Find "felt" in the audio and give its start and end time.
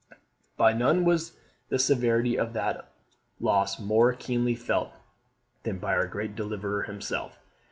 4.55-4.89